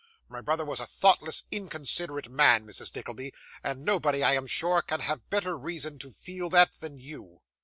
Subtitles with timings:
[0.27, 2.95] My brother was a thoughtless, inconsiderate man, Mrs.
[2.95, 7.43] Nickleby, and nobody, I am sure, can have better reason to feel that, than you.